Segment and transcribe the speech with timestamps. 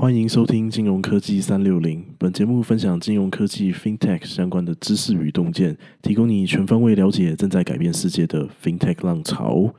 [0.00, 2.02] 欢迎收听金融科技三六零。
[2.16, 9.74] 本节目分享金融科技 （FinTech） 相关的知识与洞见，提供你全方位了解正在改变世界的 FinTech 浪潮。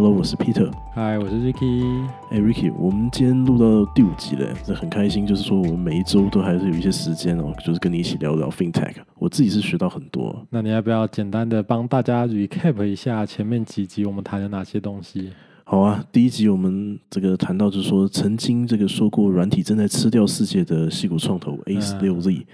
[0.00, 0.70] Hello，我是 Peter。
[0.94, 2.06] Hi，，我是 Ricky。
[2.30, 5.26] 哎，Ricky，我们今天录到第五集了，这很开心。
[5.26, 8.94] 就是说，我们每一周都还是有一些时间哦，就是跟你一起聊聊 FinTech。
[9.18, 10.46] 我自己是学到很多。
[10.50, 15.32] 那你要不要简单的帮大家 recap 一下前面几集我们谈了哪些东西？
[15.64, 22.46] 好啊，第一集我们这个谈到就是说，曾经这个说过软体正在吃掉世界的细谷创投 A 十六 Z，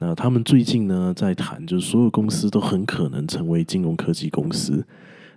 [0.00, 4.86] 那他们最近呢在谈，就是所有公司都很可能成为金融科技公司。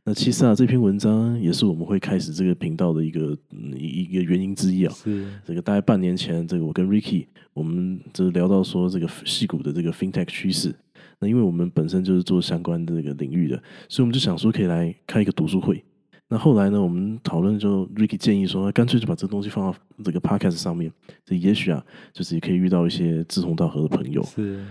[0.06, 3.38] 那其实啊，这篇文章也是我们会开始这个频道的一个
[3.78, 4.94] 一一个原因之一啊。
[4.94, 10.76] 是这个大概半年前，这个我跟 Ricky 我们就聊到说这个戏股的这个 FinTech 趋势。
[11.20, 13.56] 那因为我们本身就是做相关的这个领域的，
[13.88, 15.82] 所以我们就想说可以来开一个读书会。
[16.28, 20.92] 那后来呢，我们讨论就 Ricky 建议说，干脆就把这个东西放到这个 Podcast 上面，
[21.24, 24.22] 这也许啊，就是也可以遇到一些志同道合的朋友。
[24.24, 24.66] 是。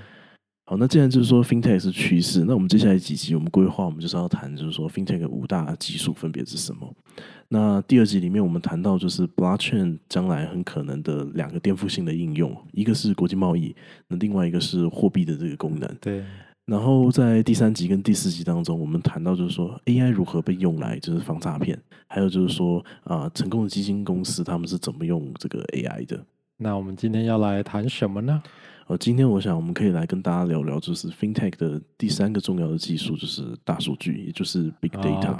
[0.73, 6.91] 好，那既然就是说 FinTech 是趋势，那我们接下来几集我们规划，我们就是要谈，就是说 FinTech 五大技术分别是什么？
[7.49, 13.77] 那第二集里面我们谈到，就是 Blockchain 将来很可能的两个颠覆性的应用，一个是国际贸易，
[14.09, 15.97] 那另外一个是货币的这个功能。
[16.01, 16.25] 对。
[16.65, 26.25] 然后在第三集跟第四集当中，我们谈到就是说 AI 如何被用来就是防诈骗，还有就是说啊，成功的基金公司他们是怎么用这个 AI 的？
[26.63, 28.41] 那我们今天要来谈什么呢？
[28.87, 35.37] 呃，今天我想我们可以来跟大家聊聊，就是 FinTech 的第三个重要的技术，就是大数据，也就是 Big Data。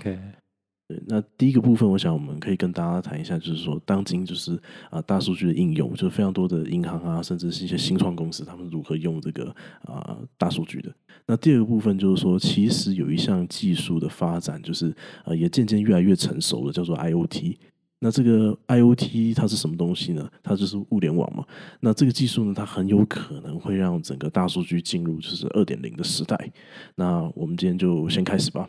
[0.89, 10.93] 对，那第一个部分，我想我们可以跟大家谈一下，就是说当今就是啊大数据的应用，就是非常多的银行啊，甚至是一些新创公司，他们如何用这个啊大数据的。
[11.27, 14.93] 那第二个部分就是说，其实有一项技术的发展，就是
[15.25, 17.57] 呃也渐渐越来越成熟了，叫做 IOT。
[18.05, 20.29] 那这个 IOT 它是什么东西呢？
[20.43, 21.45] 它就是物联网嘛。
[21.79, 26.53] 那这个技术呢，它很有可能会让整个大数据进入就是二点零的时代。
[26.97, 28.69] 那我们今天就先开始吧。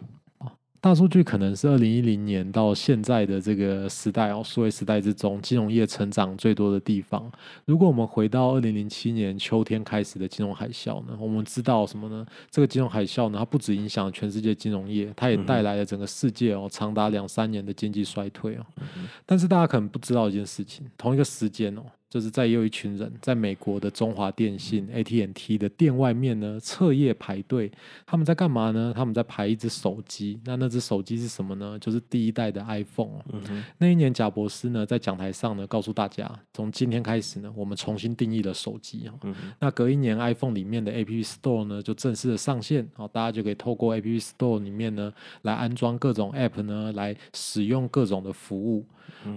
[0.83, 7.31] 大数据可能是二零一零年到现在的这个时代哦，数位时代之中，金融业成长最多的地方。
[7.63, 12.25] 如果我们回到二零零七年秋天开始的金融海啸呢，我们知道什么呢？
[12.51, 18.65] 这个金融海啸呢，它不止影响全世界金融业，它也带来了整个世界哦长达两三年的经济衰退哦。
[19.25, 21.83] 但是大家可能不知道一件事情，同一个时间哦。
[22.13, 27.72] 就是在有一群人在美国的中华电信 AT&T 的店外面呢彻夜排队，
[28.06, 28.94] 他们在干嘛呢？
[28.96, 30.40] 他们在排一只手机。
[30.46, 31.75] 那那只手机是什么呢？
[31.79, 33.19] 就是第一代的 iPhone。
[33.79, 39.13] 那一年，贾博士呢在讲台上呢告诉大家，从今天开始呢，我们重新定义了手机啊。
[39.59, 48.85] 那隔一年，iPhone 里面的 App Store 呢就正式的上线，好，大家就可以透过 App Store 里面呢来安装各种 App 呢，来使用各种的服务。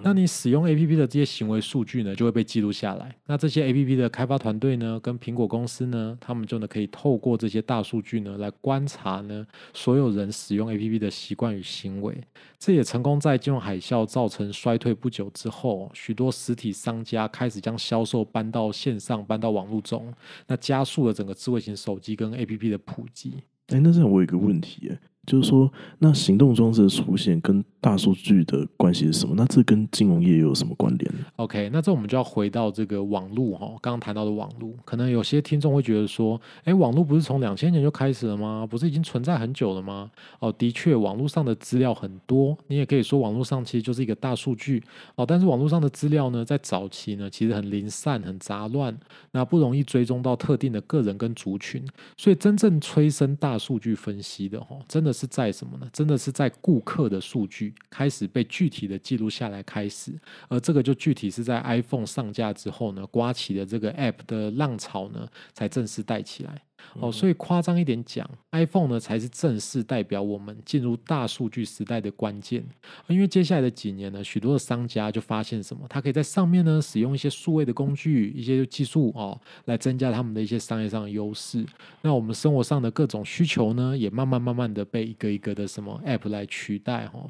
[0.03, 3.15] 那你使用 A P P 的这些行为数据呢，就会被记录录下来。
[3.27, 12.21] 那这些 A P P 的开发团队呢，跟苹果公司呢，他们就呢可以透过这些大数据呢，来观察呢所有人使用 A P P 的习惯与行为。
[12.59, 20.13] 这也成功在金融海啸造成衰退不久之后，许多实体商家开始将销售搬到线上，搬到网络中，
[20.49, 23.35] 那加速了整个智慧型手机跟 A P P 的普及。
[23.69, 24.99] 哎，那这我有一个问题，哎。
[25.27, 29.35] 就是说，那行动装置的出现跟大数据的关系是什么？
[29.37, 38.67] 那这跟金融业又有什么关联呢？OK，那这我们就要回到这个网络哈，刚刚谈到的网络，可能有些听众会觉得说，哎，网络不是从两千年就开始了吗？
[38.69, 40.11] 不是已经存在很久了吗？
[40.39, 44.83] 哦，的确，网络上的资料很多，你也可以说网络上其实就是一个大数据
[45.17, 45.27] 哦。
[45.27, 48.97] 但是网络上的资料呢，在早期呢，其实很零散、很杂乱，
[49.33, 51.85] 那不容易追踪到特定的个人跟族群，
[52.17, 55.16] 所以真正催生大数据分析的哈，真的。
[55.17, 55.89] 是在什么呢？
[55.93, 60.13] 真的是在顾客的数据开始被具体的记录下来开始，
[60.49, 66.63] 而这个就具体是在 iPhone 上架之后呢，刮起的这个 App 的浪潮呢，才正式带起来。
[66.95, 72.65] 哦，所以夸张一点讲，iPhone 呢才是正式代表我们进入大数据时代的关键。
[73.09, 81.65] 因为接下来的几年呢，许多的商家就发现什么，他可以在上面呢使用一些数位的工具、一些技术哦，来增加他们的一些商业上的优势。
[82.03, 87.29] 那我们生活上的各种需求呢，也慢慢慢慢的被一个一个的什么 App 来取代哈。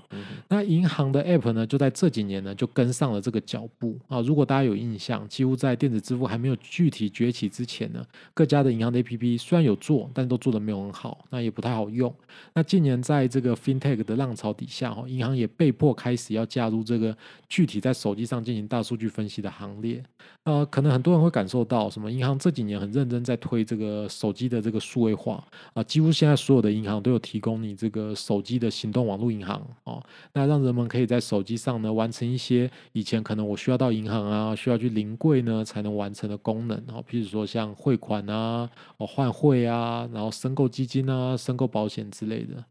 [0.49, 4.21] 那银行的 App 呢，就在这几年呢就跟上了这个脚步啊。
[4.21, 9.37] 如果大家有印象，几乎在电子支付还没有具体崛起之前呢，各家的银行的 APP。
[9.47, 12.13] 虽然有做，但都做的没有很好，那也不太好用。
[12.53, 17.17] 那近年在这个 FinTech 的浪潮底下，哈，银行也被迫开始要加入这个
[17.49, 20.03] 具体在手机上进行大数据分析的行列。
[20.47, 25.45] 呃，可能很多人会感受到，什么银行这几年很认真在推这个手机的这个数位化
[25.75, 30.01] 啊，几乎现在所有的银行都有提供你这个手机的行动网络银行哦，
[30.33, 42.65] 那让人们可以在手机上呢完成一些以前可能我需要到银行啊，需要去临柜呢才能完成的功能哦，譬如说像汇款啊、哦换汇啊，然后申购基金啊、申购保险之类的。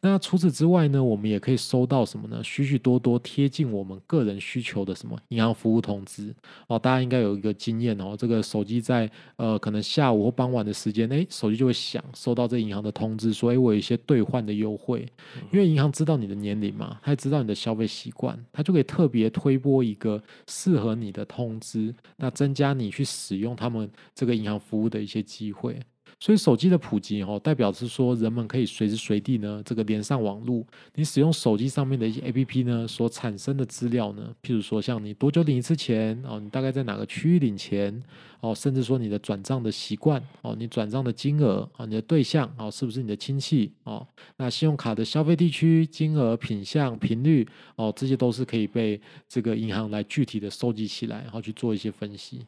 [0.00, 2.42] 那除此之外呢，我们也可以收到什么呢？
[2.42, 6.34] 许许多多贴近我们个人需求的什么银行服务通知
[6.66, 7.19] 哦，大家应该。
[7.20, 15.06] 有一个经验哦，这个手机在呃可能下午或傍晚的时间，哎，手机就会响，收到这银行的通知，说哎我有一些兑换的优惠，
[15.52, 25.78] 因为银行知道你的年龄嘛，他也知道你的消费习惯，他就可以特别推播一个适合你的通知，那增加你去使用他们这个银行服务的一些机会。
[26.18, 30.64] 所以手机的普及哦，代表是说人们可以随时随地呢，这个连上网络。
[30.94, 38.02] 你使用手机上面的一些 A P P 呢，所产生的资料呢，譬如说像你多久领一次钱哦，你大概在哪个区域领钱
[38.40, 44.06] 哦，甚至说你的转账的习惯哦，你转账的金额啊，你的对象哦，是不是你的亲戚哦？
[44.36, 47.46] 那信用卡的消费地区、金额、品项、频率
[47.76, 52.46] 哦，这些都是可以被这个银行来具体的收集起来，然后去做一些分析。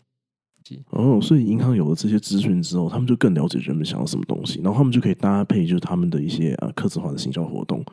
[0.90, 7.84] 哦，所以银行有了这些资讯之后，他们就更了解人们想要什么东西，然后他们就可以搭配就是他们的一些啊客制化的行销活动，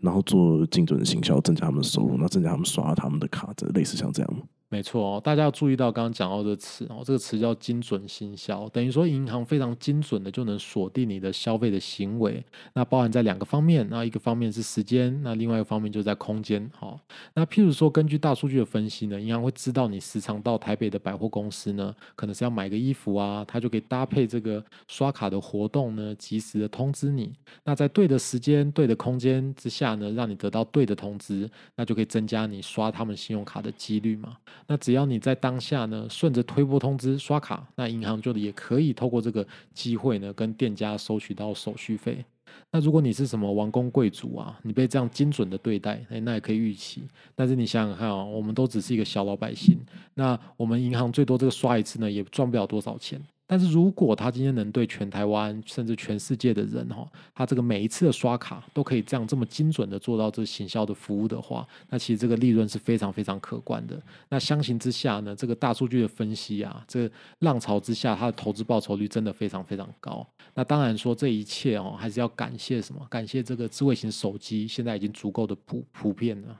[0.00, 4.34] 然后做精准的行销，增加他们的收入，那增加他们刷他们的卡，这类似像这样？
[4.72, 12.42] 没错哦，大家要注意到刚刚讲到的词哦，这个词叫精准行销，等于说银行非常精准的就能锁定你的消费的行为。
[12.72, 16.70] 那包含在两个方面，那一个方面是时间，那另外一个方面就在空间。
[16.74, 16.98] 好，
[17.34, 27.30] 那譬如说根据大数据的分析呢，银行会知道你时常到台北的百货公司呢，可能是要买个衣服啊，它就可以搭配这个刷卡的活动呢，及时的通知你。
[27.62, 31.46] 那在对的时间、对的空间之下呢，让你得到对的通知，
[31.76, 34.34] 那就可以增加你刷他们信用卡的几率嘛。
[34.66, 42.24] 那只要你在当下呢，顺着推波通知刷卡，那银行就也可以透过这个机会呢，跟店家收取到手续费。
[42.70, 47.02] 那如果你是什么王公贵族啊，你被这样精准的对待，哎，那也可以预期。
[47.34, 49.78] 但是你想想看啊，我们都只是一个小老百姓，
[50.14, 53.20] 那我们银行最多这个刷一次呢，也赚不了多少钱。
[53.52, 64.00] 但是如果他今天能对全台湾甚至全世界的人哈，他这个每一次的刷卡都可以这样这么精准的做到这行销的服务的话，那其实这个利润是非常非常可观的。
[64.30, 67.06] 那相形之下呢，这个大数据的分析啊，这
[67.40, 70.26] 浪潮之下，它的投资报酬率真的非常非常高。
[70.54, 73.06] 那当然说这一切哦，还是要感谢什么？
[73.10, 76.58] 感谢这个智慧型手机现在已经足够的普普遍了。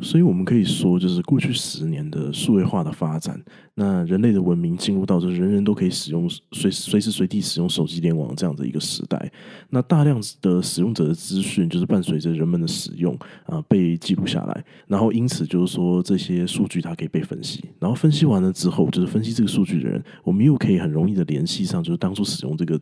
[0.00, 3.40] 所以我们可以说，就是过去十年的数位化的发展，
[3.74, 9.30] 那人类的文明进入到就是人人都可以使用随随时随地使用手机联网这样的一个时代。
[9.70, 22.80] 那大量的使用者的资讯，就是伴随着人们的使用啊被记录下来，然后因此就是说这些数据它可以被分析，然后分析完了之后，就是分析这个数据的人，我们又可以很容易的联系上，就是当初使用这个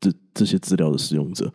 [0.00, 1.50] 这这些资料的使用者。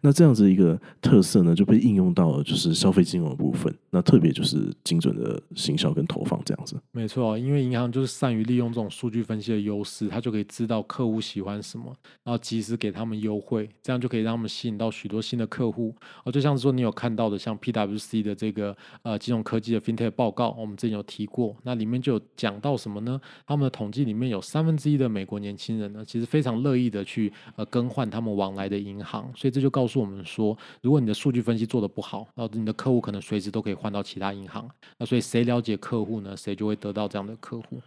[0.00, 3.74] 那这样子一个特色呢，就被应用到了就是消费金融的部分。
[3.88, 6.76] 那特别就是精准的行销跟投放这样子。
[6.92, 11.86] 没错，因为银行就是善于利用这种数据分析的优势，它就可以知道客户喜欢什么，
[12.22, 15.94] 然后及时给他们优惠，这样就可以让他们吸引到许多新的客户。
[16.22, 23.18] 哦，就像是说你有看到的，像 PWC 的这个呃金融科技的 FinTech 报告，我们之前有提过，那里面就有讲到什么呢？
[23.46, 30.00] 他们的统计里面有三分之一的美国年轻人呢，其实非常乐意的去呃更换他们往来的银行，所以这就告诉。
[30.00, 36.36] 我们说，如果你的数据分析做得不好，然后你的客户可能随时都可以换到其他银行，那所以谁了解客户呢？
[36.36, 37.82] 谁就会得到这样的客户。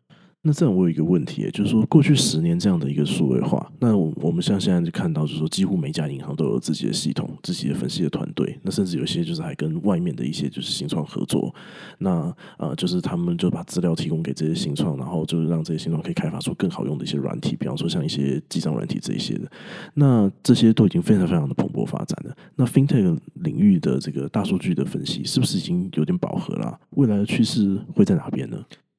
[0.48, 11.54] 那这样我有一个问题，就是说过去十年这样的一个数位化，那我们像现在就看到，就是说几乎每家银行都有自己的系统、自己的分析的团队，那甚至有些就是还跟外面的一些就是新创合作，
[11.98, 19.52] 那呃就是他们就把资料提供给这些新创，然后就是让这些新创可以开发出更好用的一些软体，比方说像一些记账软体这一些的，
[19.96, 22.34] 那这些都已经非常非常的蓬勃发展了。
[22.56, 26.80] 那 FinTech 领域的这个大数据的分析，是不是已经有点饱和了？
[26.92, 28.58] 未来的趋势会在哪边呢？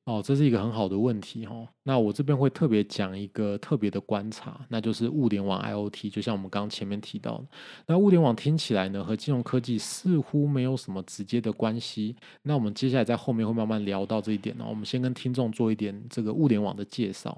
[0.09, 1.55] 哦，这是一个很好的问题哈。
[1.83, 6.11] 那我这边会特别讲一个特别的观察，那就是物联网 IOT。
[6.11, 7.45] 就像我们刚刚前面提到的，
[7.87, 12.17] 那物联网听起来呢和金融科技似乎没有什么直接的关系。
[12.43, 14.65] 那我们接下来在后面会慢慢聊到这一点呢。
[14.67, 17.37] 我们先跟听众做一点这个物联网的介绍。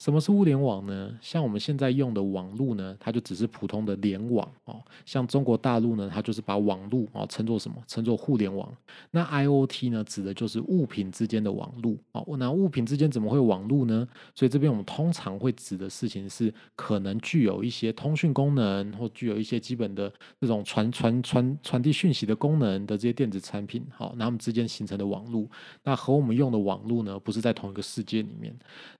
[0.00, 1.16] 什么是物联网呢？
[1.20, 4.82] 像我们现在用的网络呢，它就只是普通的联网哦。
[5.06, 7.76] 像中国大陆呢，它就是把网络啊称作什么？
[7.86, 8.68] 称作互联网。
[9.12, 11.96] 那 IOT 呢，指的就是物品之间的网络。
[12.38, 14.06] 那物品之间怎么会网路呢？
[14.34, 23.84] 所以这边我们通常会指的事情是，可能具有一些通讯功能，或具有一些基本的这种传传传传递讯息的功能的这些电子产品。
[23.94, 25.48] 好，那它们之间形成的网路，
[25.84, 28.54] 那和我们用的网路呢，不是在同一个世界里面。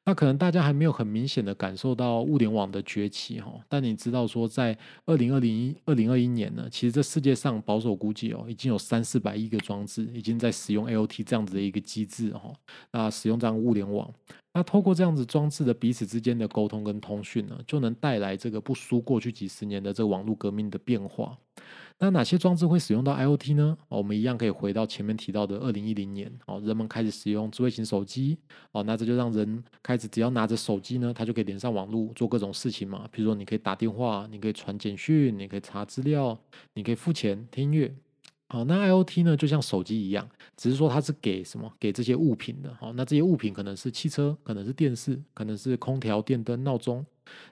[0.04, 12.50] 那可能大家还没有很明显的感受到物联网的崛起哈，但你知道说，在二零二零二零二一年呢，其实这世界上保守估计哦，已经有三四百亿个装置已经在使用 AOT 这样子的一个机制哈。
[12.90, 14.12] 那使用这样物联网，
[14.54, 21.36] 那透过这样子装置的彼此之间的沟通跟通讯呢，就能带来这个不输过去几十年的这个网络革命的变化。
[22.00, 23.76] 那哪些装置会使用到 IOT 呢？
[23.88, 28.38] 我们一样可以回到前面提到的二零一零年哦，人们开始使用智慧型手机
[28.70, 33.08] 哦，那这就让人开始只要拿着手机呢，它就可以连上网络做各种事情嘛。
[33.10, 36.38] 比如说你可以打电话，你可以传简讯，你可以查资料，
[36.74, 37.92] 你可以付钱听音乐。
[38.50, 40.26] 好，那 IOT 呢，就像手机一样，
[40.56, 41.70] 只是说它是给什么？
[41.78, 42.74] 给这些物品的。
[42.80, 47.04] 好，那这些物品可能是汽车，可能是电视，可能是空调、电灯、闹钟。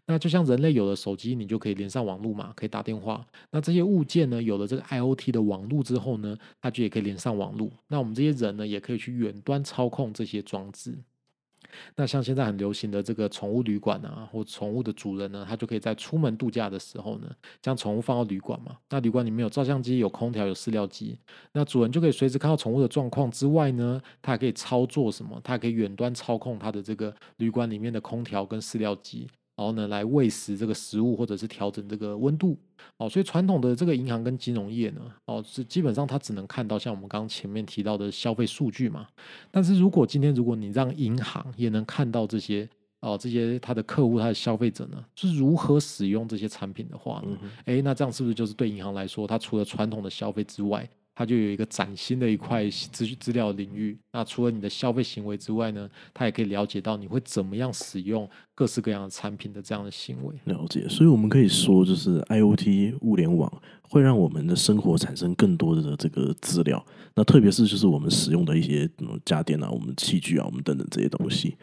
[0.06, 3.26] 那就像人类有了手机，你就可以连上网络嘛，可以打电话。
[3.50, 7.70] 那这些物件呢，有了这个 IOT 的网络之后呢，它就也可以连上网络。
[7.88, 10.98] 那我们这些人呢，也可以去远端操控这些装置。
[11.96, 17.30] 那像现在很流行的这个宠物旅馆啊，或宠物的主人呢，他就可以在出门度假的时候呢，
[17.60, 18.76] 将宠物放到旅馆嘛。
[18.90, 21.18] 那旅馆里面有照相机、有空调、有饲料机，
[21.52, 25.40] 那主人就可以随时看到宠物的状况之外呢，他还可以操作什么？
[25.42, 29.28] 他还可以远端操控他的这个旅馆里面的空调跟饲料机。
[29.56, 32.56] 然后呢，来喂食这个食物，或者是调整这个温度，
[32.98, 39.06] 哦，所以传统的这个银行跟金融业呢，哦，是基本上它只能看到像我们刚刚前面提到的消费数据嘛。
[39.50, 42.68] 但是如果今天如果你让银行也能看到这些，
[43.00, 47.38] 哦，这些他的客户、他的消费者呢，是如何使用这些产品的话呢？
[47.64, 50.86] 哎，那这样是不是就是对银行来说，它除了传统的消费之外？
[51.16, 53.98] 它就有一个崭新的一块资资料领域。
[54.12, 60.34] 那除了你的消费行为之外呢，它也可以了解到你会怎么样使用各式各样的产品的这样的行为。
[60.44, 63.50] 了解，所以我们可以说，就是 IOT 物联网
[63.82, 66.84] 会让我们的生活产生更多的这个资料。
[67.14, 68.88] 那特别是就是我们使用的一些
[69.24, 71.56] 家电啊、我们器具啊、我们等等这些东西。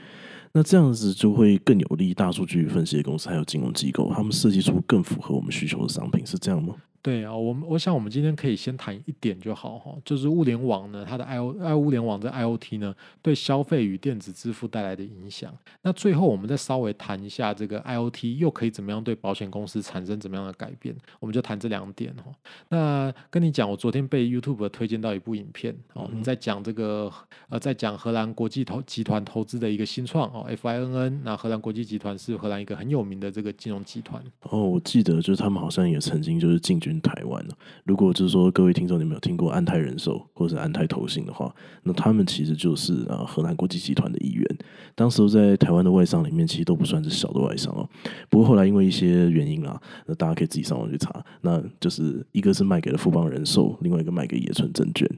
[0.55, 6.75] 那这样子就会更有利大数据分析的公司还有金融机构，他们设计出更符合我们需求的商品，是这样吗？
[7.03, 15.53] 对啊，我们我想我们今天可以先谈一点就好哈，就是物联网呢，它的 I O I 物联网的 I O T 呢，对消费与电子支付带来的影响。
[15.81, 22.31] 那最后我们再稍微谈一下这个 I O T 又可以怎么样对保险公司产生怎么样的改变，我们就谈这两点哈。
[22.69, 27.11] 那跟你讲，我昨天被 YouTube 推荐到一部影片哦，你在讲这个
[27.49, 31.21] 呃，在讲荷兰国际投集团投资的一个新创哦，F I N N。
[31.25, 36.92] 那荷兰国际集团是荷兰一个很有名的这个金融集团哦，我记得就是他们好像也曾经就是进军。
[37.01, 37.53] 台湾呢？
[37.85, 44.57] 如果就是说各位听众你们有听过安泰人寿或者是安泰投信的话，那他们其实就是啊荷兰国际集团的一员。
[44.95, 47.87] 当时候在台湾的外商里面，其实都不算是小的外商哦。
[48.29, 51.23] 不过后来因为一些原因啊，那大家可以自己上网去查。
[51.41, 55.09] 那就是一个是卖给了富邦人寿，另外一个卖给野村证券。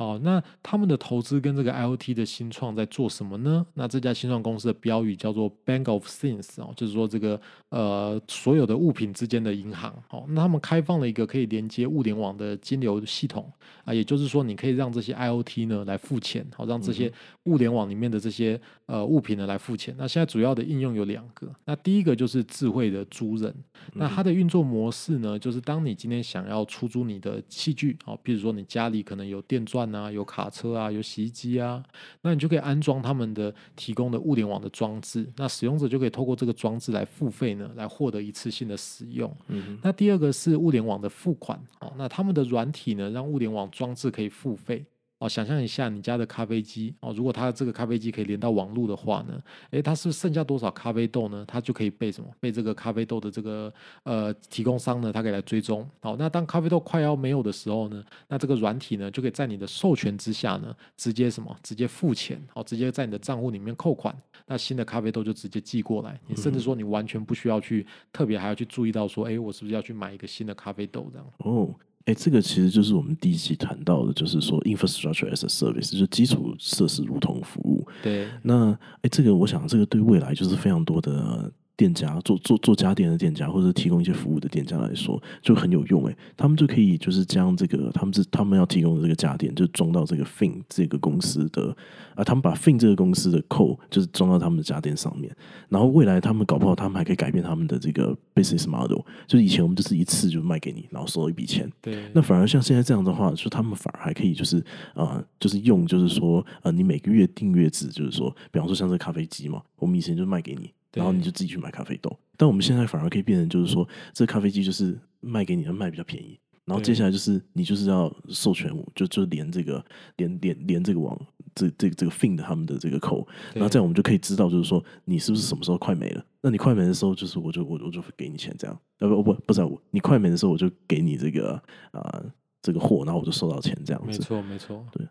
[0.00, 3.66] 哦，那他们的投资跟这个 IOT 的新创在做什么呢？
[3.74, 7.38] 那这家新创公司的标语叫做 Bank of Things 哦，就是说这个
[7.68, 9.92] 呃所有的物品之间的银行。
[10.08, 13.52] 哦，那他们开放了一个可以连接物联网的金流系统
[13.84, 17.12] 啊，也就是说你可以让这些 IOT 呢来付钱，好让这些
[17.44, 19.94] 物联网里面的这些呃物品呢来付钱。
[19.98, 23.54] 那现在主要的应用有两个，那第一个就是智慧的租人，
[23.92, 29.89] 那它的运作模式呢，就是当你今天想要出租你的器具，哦，比如说你家里可能有电钻。
[29.94, 31.82] 啊，有卡车啊，有洗衣机啊，
[32.22, 39.34] 那你就可以安装他们的提供的物联网的装置，那使用者就可以透过这个装置来付费呢，来获得一次性的使用。
[39.48, 44.84] 嗯，那第二个是物联网的付款，哦，那他们的软体呢，让物联网装置可以付费。
[45.20, 49.38] 哦，想象一下你家的咖啡机哦，如果它这个咖啡机可以连到网络的话呢，
[49.70, 51.44] 诶，它是剩下多少咖啡豆呢？
[51.46, 52.30] 它就可以被什么？
[52.40, 53.70] 被这个咖啡豆的这个
[54.04, 55.86] 呃提供商呢，它可以来追踪。
[56.00, 61.54] 好，那当咖啡豆快要没有的时候呢，那这个软体呢，就可以在你的授权之下呢，直接什么？
[61.62, 66.18] 直接付钱，好，直接在你的账户里面扣款，那新的咖啡豆就直接寄过来。
[66.28, 71.26] 你甚至说你完全不需要去特别还要去注意到说，诶，我是不是要去买一个新的咖啡豆这样？
[71.38, 71.68] 哦。
[72.10, 77.86] 哎，这个其实就是我们第一期谈到的，就是说 infrastructure as a service，就是基础设施如同服务。
[78.02, 78.26] 对。
[78.42, 81.50] 那哎，这个我想，这个对未来就是非常多的
[81.80, 86.14] 店家做做做家电的店家，或者提供一些服务的店家来说，就很有用诶。
[86.36, 91.74] 他们就可以就是将这个他们是他们要提供的这个家电，就装到这个 Fin 这个公司的
[92.14, 95.34] 啊，他们把 Fin 这个公司的扣就是装到他们的家电上面。
[95.70, 101.66] 然后未来他们搞不好他们还可以改变他们的这个 business model，就是以前我们就是一次就卖给你，然后收一笔钱。
[101.80, 104.62] 对，那反而像现在这样的话，就他们反而还可以就是
[104.94, 110.70] 呃，就是用就是说呃，你每个月订阅制，就是说，比方说像这咖啡机嘛，我们以前就卖给你。
[110.92, 116.38] 然后你就自己去买咖啡豆，但我们现在反而可以变成，就是说，这咖啡机就是卖给你的，卖比较便宜。
[116.66, 119.84] 然后接下来就是你就是要授权，就就连这个
[120.16, 121.18] 连连连这个网，
[121.54, 126.24] 这这这个 fin 的他们的这个口，然后这样我们就可以知道，就是说你是不是什么时候快没了？
[126.42, 132.22] 那你快没的时候，就是我就我我就给你钱，这样呃不不不是我，你快没的时候我就给你这个啊
[132.62, 134.06] 这个货，然后我就收到钱，这样子。
[134.06, 135.04] 没错没错，对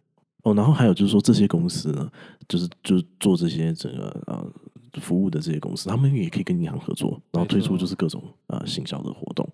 [0.43, 0.53] 哦。
[0.53, 2.09] 然后还有就是说，这些公司呢，
[2.47, 4.45] 就是就是做这些整个啊。
[5.01, 9.47] 服务的这些公司，他们也可以跟银行合作，然后推出就是各种啊行销的活动。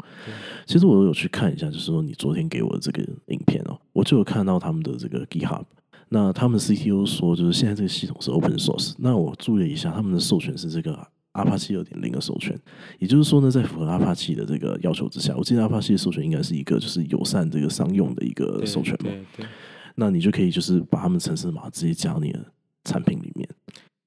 [0.66, 5.64] 其实我有去看一下，就是说你昨天给我的这个影片哦，我就有看到他们的这个 GitHub。
[6.10, 8.94] 那他们 CTO 说，就是现在这个系统是 Open Source。
[9.00, 10.96] 那我注意了一下，他们的授权是这个
[11.32, 12.58] 阿帕奇二点零的授权，
[13.00, 19.10] 也就是说呢，在符合阿帕奇的这个要求之下，我记得阿帕奇的授权应该是一个就是友善这个商用的一个授权嘛。
[19.96, 22.46] 那你就可以就是把他们城市码直接加你的
[22.84, 23.50] 产品里面。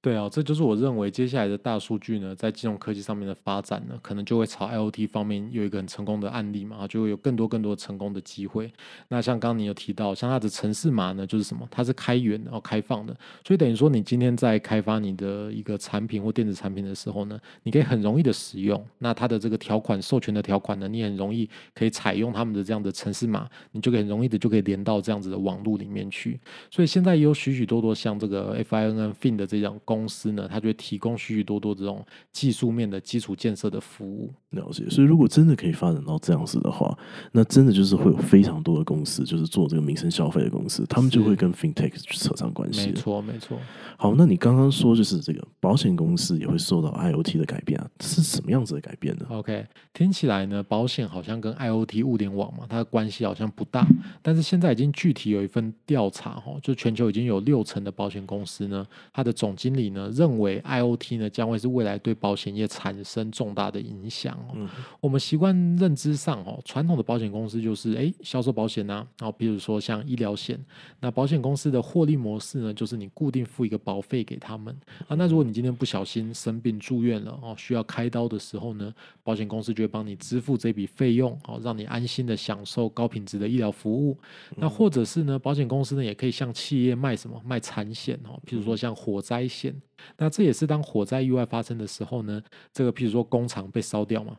[0.00, 8.72] 对啊，这就是我认为接下来的大数据呢，在金融科技上面的发展呢，可能就会朝 IOT 方面有一个很成功的案例嘛，就会有更多更多成功的机会。
[9.08, 11.66] 那像刚刚你有提到，像它的城市码呢，就是什么？
[11.68, 13.12] 它是开源然后开放的，
[13.44, 18.80] 所以等于说你今天在开发你的一个产品或电子产品的时候呢，你可以很容易的使用。
[18.98, 26.38] 那它的这个条款授权的条款呢，你很容易可以采用他们的这样的城市码，你就可以很容易的就可以连到这样子的网络里面去。
[26.70, 29.76] 所以现在也有许许多多像这个 FINN Fin 的这样。
[29.88, 34.30] 公司呢，它就会提供许许多多这种技术面的基础建设的服务。
[34.50, 36.94] 了解，所以如果真的可以发展到这样子的话，
[37.32, 42.88] 那真的就是会有非常多的公司，就是做这个民生消费的公司，他们就会跟 FinTech 扯上关系。
[42.88, 43.58] 没错，没错。
[43.96, 53.86] 好，那你刚刚说就是这个保险公司也会受到 IOT 的改变啊，是什么样子的改变呢？OK，听起来呢，保险好像跟 IOT 物联网嘛，它的关系好像不大。
[54.22, 59.77] 但是现在已经具体有一份调查哈，就全球已经有六成的保险公司呢，它的总经理。
[59.78, 64.68] 里呢，认为 IOT 呢将会是未来对保险业产生重大的影响哦。
[65.00, 70.58] 我们习惯认知上哦，传统的保险公司就是哎销售保险呐，然后比如说像医疗险，
[71.00, 75.16] 那保险公司的获利模式呢，就是你固定付一个保费给他们啊。
[75.16, 78.92] 那如果你今天不小心生病住院了哦，需要开刀的时候呢，
[79.22, 84.18] 保险公司就会帮你支付这笔费用哦，让你安心的享受高品质的医疗服务。
[84.56, 89.67] 那或者是呢，保险公司呢也可以向企业卖什么卖产险哦，譬如说像火灾险。
[90.16, 92.42] 那这也是当火灾意外发生的时候呢，
[92.72, 94.36] 这个譬如说工厂被烧掉嘛。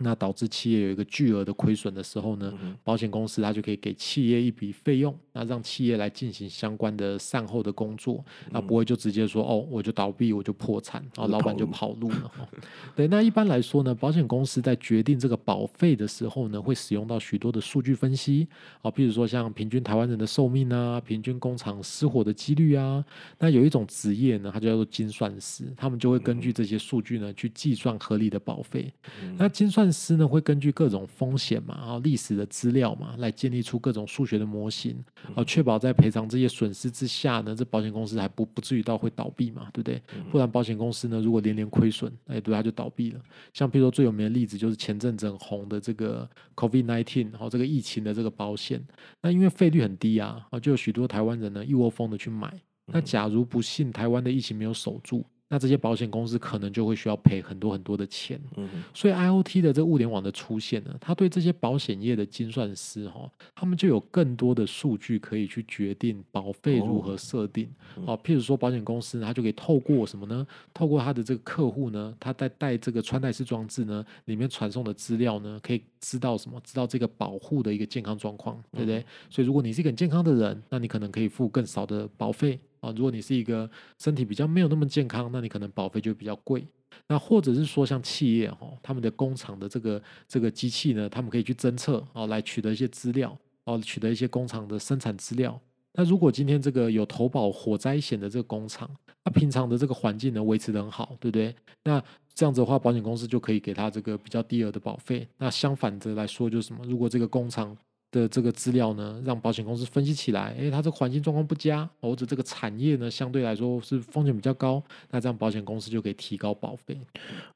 [0.00, 12.32] 那导致企业有一个巨额的亏损的时候呢，保险公司它就可以给企业一笔费用，那让企业来进行相关的善后的工作，那不会就直接说哦，我就倒闭，我就破产，然后老板就跑路了。
[12.96, 18.46] 对，那一般来说呢，保险公司在决定这个保费的时候呢，会使用到许多的数据分析
[18.82, 23.04] 啊，譬如说像平均台湾人的寿命啊，平均工厂失火的几率啊，
[23.38, 28.92] 那有一种职业呢，它叫做精算师，他们就会根据这些数据呢，去计算合理的保费。
[29.36, 34.96] 那精算师呢会根据各种风险嘛，然后历史的资料嘛，来建立出各种数学的模型，
[35.34, 40.02] 啊，确保在赔偿这些损失之下呢，这保险公司还不不至于到会倒闭嘛，对不对？
[40.30, 43.20] 不然保险公司呢，如果连连亏损，哎，对，它就倒闭了。
[43.52, 48.82] 像比如说最有名的例子就是前阵子很红的这个 COVID nineteen，然后这个疫情的这个保险，
[49.22, 52.52] 那因为费率很低啊，啊，就有许多台湾人呢一窝蜂的去买。
[52.86, 55.24] 那假如不幸台湾的疫情没有守住。
[55.48, 67.68] 那这些保险公司可能就会需要赔很多很多的钱，嗯，所以 IOT 的这物联网的出现呢，它对这些保险业的精算师哈，他们就有更多的数据可以去决定保费如何设定，
[68.04, 70.46] 好，譬如说保险公司它就可以透过什么呢？
[70.74, 76.60] 透过它的这个客户呢，他在带这个穿戴式装置呢，里面传送的资料呢，可以知道什么？
[76.64, 79.04] 知道这个保护的一个健康状况，对不对？
[79.30, 82.58] 所以如果你是一个很健康的人，那你可能可以付更少的保费。
[82.86, 83.68] 啊，如果你是一个
[83.98, 86.64] 身体比较没有那么健康，那你可能保费就比较贵。
[87.08, 95.60] 那或者是说像企业哈，他们的工厂的这个这个机器呢，他们可以去侦测啊，来取得一些资料哦，取得一些工厂的生产资料。
[95.94, 98.88] 那如果今天这个有投保火灾险的这个工厂，
[99.24, 101.54] 那平常的这个环境呢维持的很好，对不对？
[101.84, 102.02] 那
[102.34, 105.26] 这样子的话，保险公司就可以给他这个比较低额的保费。
[105.38, 106.84] 那相反的来说，就是什么？
[106.84, 107.74] 如果这个工厂
[108.16, 116.98] 的这个资料呢，让保险公司分析起来，诶，它这环境状况不佳，或者这个产业呢相对来说是风险比较高，那这样保险公司就可以提高保费。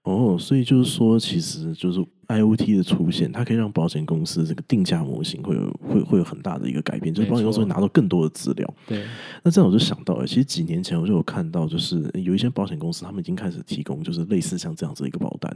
[0.03, 8.75] 哦，所以就是说，其实就是 IOT 的出现，它可以让保险公司这个定价模型会有会会有很大的一个改变，就是保险公司会拿到更多的资料。
[8.87, 9.05] 对，
[9.43, 15.55] 那这样我就想到，其实几年前我就有看到，就是有一些保险公司他们已经开始提供，就是类似像这样子的一个保单，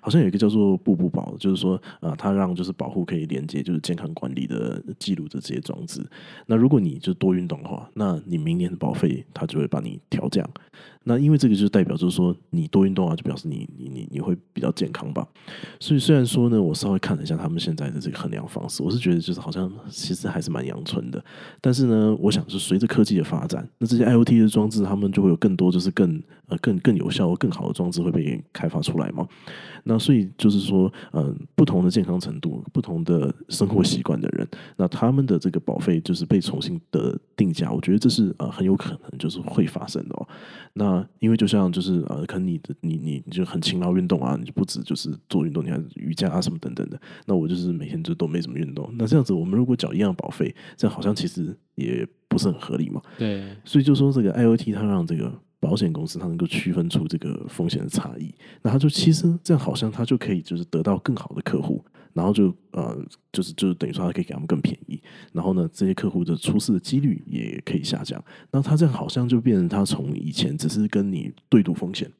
[0.00, 6.02] 好像有一个叫做步步保，就是说呃，它让就是保护可以连接就是健康管理的记录的这些装置。
[6.46, 10.48] 那如果你就多运动的话，那你明年的保费它就会帮你调降。
[11.04, 15.26] 那因为这个就代表，就是说你多运动啊，就表示你你你你会比较健康吧。
[15.78, 21.22] 所以虽然说呢，我稍微看了一下他们现在的这个衡量方式，我是觉得就是好像其实还是蛮阳春的。
[21.60, 29.26] 但是呢，我想是随着科技的发展，那这些 IOT 的装置，他们就会有更多就是更呃更更有效、更好的装置会被开发出来嘛。
[29.84, 40.26] 那所以就是说，嗯，不同的健康程度、不同的生活习惯的人，那他们的这个保费就是被重新的定价，我觉得这是呃很有可能就是会发生的哦。
[40.72, 46.98] 那因为就像就是呃，可能你的你你你就很勤劳运动啊，你就不止就是做运动，你还瑜伽啊什么等等的。
[47.26, 48.90] 那我就是每天就都没怎么运动。
[48.96, 53.02] 那这样子，我们如果缴一样保费，这样好像其实也不是很合理嘛。
[53.18, 55.30] 对，所以就说这个 IOT 它让这个。
[55.64, 62.94] 保险公司它能够区分出这个风险的差异，那它就其实这样好像它就可以就是得到更好的客户，然后就呃
[63.32, 65.00] 就是就是等于说它可以给他们更便宜，
[65.32, 72.10] 然后呢这些客户的出事的几率也可以下降，那它这样好像就变成他从以前只是跟你对赌风险，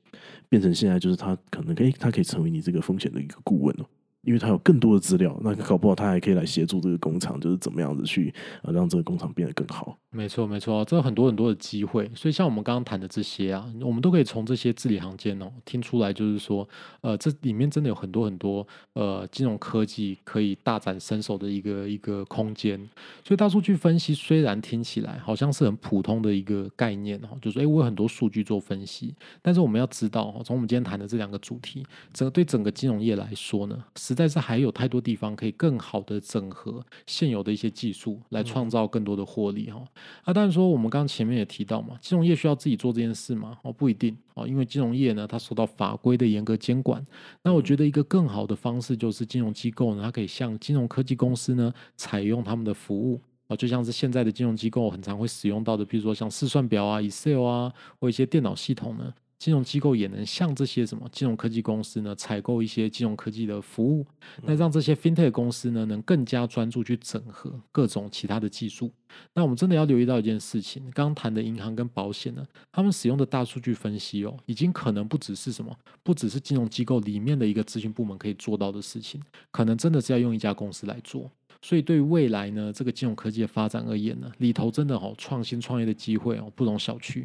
[0.49, 3.85] 变成现在就是他可能可以它可以成为你这个风险的一个顾问哦。
[4.23, 9.99] 因为他有更多的资料，那搞不好他还可以来协助这个工厂，就是怎么样子去呃让这个工厂变得更好。
[10.15, 12.09] 没错，没错，这有很多很多的机会。
[12.15, 16.67] 所以像我们刚刚谈的这些啊，我们都可以从这些字里行间哦听出来，就是说，
[17.01, 22.79] 呃，这里面真的有很多很多呃金融科技可以大展身手的一个一个空间。
[23.25, 39.83] 所以大数据分析虽然听起来好像是很普通的一个概念哦，就是诶，我有很多数据做分析，但是我们要知道哦，从我们今天谈的这两个主题，整个对整个金融业来说呢，实在是还有太多地方可以更好的整合现有的一些技术，来创造更多的获利哈。
[40.23, 43.59] 啊，但是说我们刚刚前面也提到嘛，金融业需要自己做这件事吗？
[43.63, 47.05] 哦，不一定哦，因为金融业呢，它受到法规的严格监管。
[47.43, 59.13] 那我觉得一个更好的方式就是金融机构呢，它可以向金融科技公司呢采用他们的服务啊，就像是现在的金融机构很常会使用到的，比如说像试算表啊、Excel 啊，或一些电脑系统呢。
[59.45, 64.03] 金融机构也能向这些什么金融科技公司呢采购一些金融科技的服务，
[64.43, 68.91] 那让这些 fintech 公司呢能更加专注去整合各种其他的技术。
[69.35, 81.31] 那我们真的要留意到一件事情，刚刚谈的银行跟保险呢，他们使用的大数据分析哦，已经可能不只是什么，不只是金融机构里面的一个咨询部门可以做到的事情，可能真的是要用一家公司来做。
[81.61, 87.25] 所以对于未来呢，这个金融科技的发展而言呢，里头真的哦，创新创业的机会哦，不容小觑。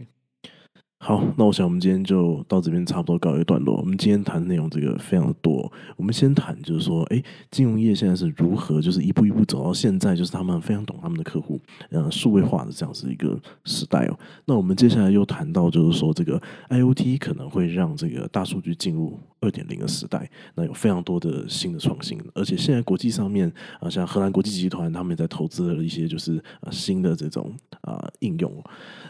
[1.02, 3.78] 好，那我想我们今天就到这边差不多告一段落。
[3.78, 11.58] 我们今天谈的内容这个非常的多，我们先谈就是说，哎，金融业现在是如何就是一步一步走到现在，就是他们非常懂他们的客户，
[11.92, 14.20] 嗯，数位化的这样子一个时代哦。
[14.44, 28.63] 那我们接下来又谈到就是说，这个 IOT 可能会让这个大数据进入二点零的时代，那有非常多的新的创新，而且现在国际上面啊，像荷兰国际集团他们也在投资了一些就是呃新的这种啊应用。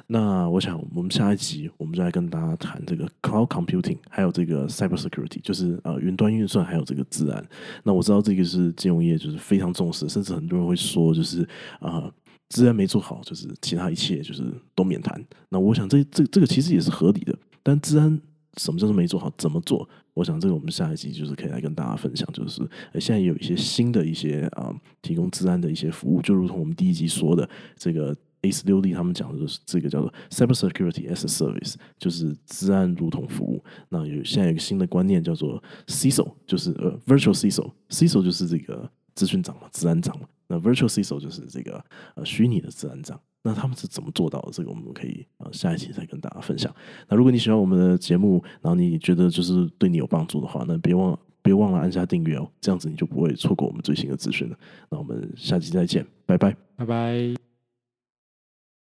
[0.07, 1.69] 那我想我们下一集。
[1.77, 7.43] 我们就来跟大家谈这个 cloud computing，还有这个 cyber security，就是呃云端运算，还有这个治安。
[7.83, 11.47] 那我知道这个是金融业就是非常重视，甚至很多人会说，就是
[11.79, 12.11] 啊
[12.49, 14.43] 治安没做好，就是其他一切就是
[14.75, 15.23] 都免谈。
[15.49, 17.37] 那我想这这这个其实也是合理的。
[17.63, 18.19] 但治安
[18.57, 19.31] 什么叫做没做好？
[19.37, 19.87] 怎么做？
[20.13, 22.61] 我想这个我们下一集就是可以来跟大家分享，就是
[22.99, 28.15] 现在有一些新的一些啊提供治安的一些服务，就如同我们第一集说的这个。
[28.41, 33.61] A 十六 D 他们讲的就是这个叫做 Cyber Security as a Service，就是治安如同服务。
[33.89, 40.25] 那有现在有一个新的观念叫做 CISO，就是呃 Virtual CISO，CISO 就是这个资讯长嘛，治安长嘛。
[40.47, 41.83] 那 Virtual CISO 就是这个
[42.15, 43.19] 呃虚拟的治安长。
[43.41, 44.49] 那他们是怎么做到的？
[44.51, 46.73] 这个我们可以呃下一期再跟大家分享。
[47.07, 54.57] 那如果你喜欢我们的节目，然后你觉得就是对你有帮助的话，那别忘别忘了按下订阅哦，这样子你就不会错过我们最新的资讯了。
[54.89, 57.48] 那我们下期再见，拜拜，拜拜。